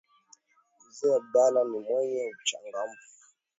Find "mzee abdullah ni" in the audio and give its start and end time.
0.87-1.79